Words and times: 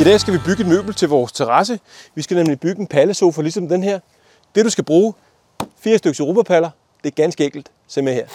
I 0.00 0.04
dag 0.04 0.20
skal 0.20 0.34
vi 0.34 0.38
bygge 0.38 0.60
et 0.60 0.68
møbel 0.68 0.94
til 0.94 1.08
vores 1.08 1.32
terrasse. 1.32 1.80
Vi 2.14 2.22
skal 2.22 2.36
nemlig 2.36 2.60
bygge 2.60 2.80
en 2.80 2.86
pallesofa 2.86 3.42
ligesom 3.42 3.68
den 3.68 3.82
her. 3.82 4.00
Det 4.54 4.64
du 4.64 4.70
skal 4.70 4.84
bruge, 4.84 5.14
fire 5.78 5.98
stykker 5.98 6.24
europapaller. 6.24 6.70
Det 7.04 7.10
er 7.10 7.14
ganske 7.14 7.44
enkelt. 7.44 7.70
Se 7.86 8.02
med 8.02 8.14
her. 8.14 8.26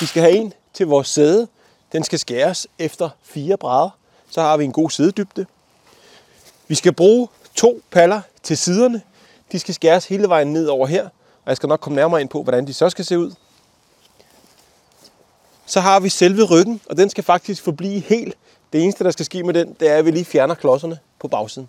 Vi 0.00 0.06
skal 0.06 0.22
have 0.22 0.34
en 0.34 0.52
til 0.74 0.86
vores 0.86 1.08
sæde. 1.08 1.48
Den 1.92 2.04
skal 2.04 2.18
skæres 2.18 2.66
efter 2.78 3.08
fire 3.22 3.56
brædder. 3.56 3.90
Så 4.30 4.40
har 4.40 4.56
vi 4.56 4.64
en 4.64 4.72
god 4.72 4.90
sædedybde. 4.90 5.46
Vi 6.68 6.74
skal 6.74 6.92
bruge 6.92 7.28
to 7.54 7.80
paller 7.90 8.20
til 8.42 8.56
siderne. 8.56 9.02
De 9.52 9.58
skal 9.58 9.74
skæres 9.74 10.06
hele 10.06 10.28
vejen 10.28 10.52
ned 10.52 10.66
over 10.66 10.86
her. 10.86 11.04
Og 11.04 11.46
jeg 11.46 11.56
skal 11.56 11.66
nok 11.66 11.80
komme 11.80 11.96
nærmere 11.96 12.20
ind 12.20 12.28
på, 12.28 12.42
hvordan 12.42 12.66
de 12.66 12.74
så 12.74 12.90
skal 12.90 13.04
se 13.04 13.18
ud. 13.18 13.32
Så 15.68 15.80
har 15.80 16.00
vi 16.00 16.08
selve 16.08 16.42
ryggen, 16.42 16.80
og 16.90 16.96
den 16.96 17.10
skal 17.10 17.24
faktisk 17.24 17.62
forblive 17.62 18.00
helt. 18.00 18.34
Det 18.72 18.82
eneste, 18.82 19.04
der 19.04 19.10
skal 19.10 19.24
ske 19.24 19.42
med 19.42 19.54
den, 19.54 19.76
det 19.80 19.90
er, 19.90 19.96
at 19.96 20.04
vi 20.04 20.10
lige 20.10 20.24
fjerner 20.24 20.54
klodserne 20.54 20.98
på 21.20 21.28
bagsiden. 21.28 21.68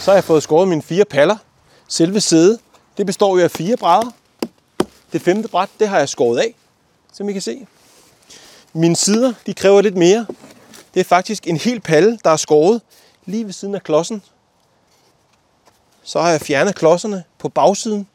Så 0.00 0.10
har 0.10 0.14
jeg 0.14 0.24
fået 0.24 0.42
skåret 0.42 0.68
mine 0.68 0.82
fire 0.82 1.04
paller. 1.04 1.36
Selve 1.88 2.20
sædet, 2.20 2.60
det 2.96 3.06
består 3.06 3.38
jo 3.38 3.44
af 3.44 3.50
fire 3.50 3.76
brædder. 3.76 4.10
Det 5.12 5.22
femte 5.22 5.48
bræt, 5.48 5.68
det 5.78 5.88
har 5.88 5.98
jeg 5.98 6.08
skåret 6.08 6.38
af, 6.38 6.54
som 7.12 7.28
I 7.28 7.32
kan 7.32 7.42
se. 7.42 7.66
Mine 8.76 8.96
sider, 8.96 9.32
de 9.46 9.54
kræver 9.54 9.80
lidt 9.82 9.96
mere. 9.96 10.26
Det 10.94 11.00
er 11.00 11.04
faktisk 11.04 11.46
en 11.46 11.56
hel 11.56 11.80
palle, 11.80 12.18
der 12.24 12.30
er 12.30 12.36
skåret 12.36 12.82
lige 13.24 13.44
ved 13.44 13.52
siden 13.52 13.74
af 13.74 13.82
klodsen. 13.82 14.22
Så 16.02 16.20
har 16.20 16.30
jeg 16.30 16.40
fjernet 16.40 16.74
klodserne 16.74 17.24
på 17.38 17.48
bagsiden 17.48 18.08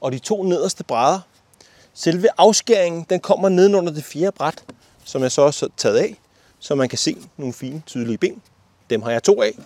og 0.00 0.12
de 0.12 0.18
to 0.18 0.42
nederste 0.42 0.84
brædder. 0.84 1.20
Selve 1.94 2.28
afskæringen, 2.38 3.06
den 3.10 3.20
kommer 3.20 3.48
nedenunder 3.48 3.92
det 3.92 4.04
fjerde 4.04 4.32
bræt, 4.32 4.64
som 5.04 5.22
jeg 5.22 5.32
så 5.32 5.42
også 5.42 5.66
har 5.66 5.70
taget 5.76 5.96
af, 5.96 6.20
så 6.58 6.74
man 6.74 6.88
kan 6.88 6.98
se 6.98 7.16
nogle 7.36 7.54
fine, 7.54 7.82
tydelige 7.86 8.18
ben. 8.18 8.42
Dem 8.90 9.02
har 9.02 9.10
jeg 9.10 9.22
to 9.22 9.42
af. 9.42 9.58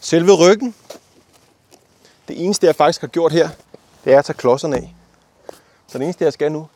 Selve 0.00 0.34
ryggen, 0.34 0.74
det 2.28 2.44
eneste 2.44 2.66
jeg 2.66 2.76
faktisk 2.76 3.00
har 3.00 3.08
gjort 3.08 3.32
her, 3.32 3.48
det 4.04 4.12
er 4.12 4.18
at 4.18 4.24
tage 4.24 4.36
klodserne 4.36 4.76
af. 4.76 4.94
Så 5.88 5.98
det 5.98 6.04
eneste 6.04 6.24
jeg 6.24 6.32
skal 6.32 6.52
nu, 6.52 6.68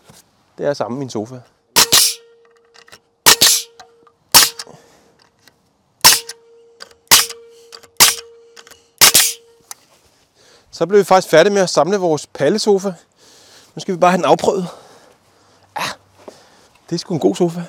det 0.59 0.67
er 0.67 0.71
at 0.71 0.77
samle 0.77 0.99
min 0.99 1.11
sofa. 1.11 1.41
Så 10.71 10.87
blev 10.87 10.99
vi 10.99 11.05
faktisk 11.05 11.29
færdige 11.31 11.53
med 11.53 11.63
at 11.63 11.71
samle 11.71 11.97
vores 11.97 12.27
pallesofa. 12.27 12.93
Nu 13.75 13.81
skal 13.81 13.95
vi 13.95 13.99
bare 13.99 14.11
have 14.11 14.17
den 14.17 14.25
afprøvet. 14.25 14.67
Ja, 15.79 15.85
det 16.91 16.95
er 16.95 16.99
sgu 16.99 17.15
en 17.15 17.21
god 17.21 17.37
sofa. 17.37 17.63